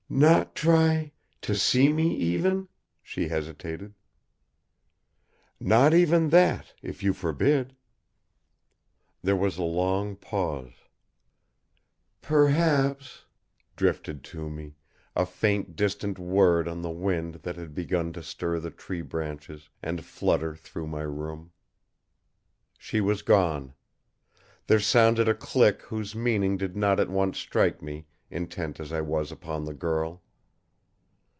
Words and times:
"Not 0.13 0.55
try 0.55 1.13
to 1.39 1.55
see 1.55 1.87
me, 1.87 2.13
even?" 2.17 2.67
she 3.01 3.29
hesitated. 3.29 3.93
"Not 5.57 5.93
even 5.93 6.31
that, 6.31 6.73
if 6.81 7.01
you 7.01 7.13
forbid." 7.13 7.73
There 9.23 9.37
was 9.37 9.57
a 9.57 9.63
long 9.63 10.17
pause. 10.17 10.73
"Perhaps" 12.21 13.23
drifted 13.77 14.21
to 14.35 14.49
me, 14.49 14.73
a 15.15 15.25
faint 15.25 15.77
distant 15.77 16.19
word 16.19 16.67
on 16.67 16.81
the 16.81 16.89
wind 16.91 17.35
that 17.35 17.55
had 17.55 17.73
begun 17.73 18.11
to 18.11 18.21
stir 18.21 18.59
the 18.59 18.69
tree 18.69 19.01
branches 19.01 19.69
and 19.81 20.03
flutter 20.03 20.57
through 20.57 20.87
my 20.87 21.03
room. 21.03 21.53
She 22.77 22.99
was 22.99 23.21
gone. 23.21 23.75
There 24.67 24.81
sounded 24.81 25.29
a 25.29 25.33
click 25.33 25.83
whose 25.83 26.13
meaning 26.15 26.57
did 26.57 26.75
not 26.75 26.99
at 26.99 27.09
once 27.09 27.37
strike 27.37 27.81
me, 27.81 28.07
intent 28.33 28.79
as 28.79 28.93
I 28.93 29.01
was 29.01 29.29
upon 29.29 29.65
the 29.65 29.73
girl. 29.73 30.23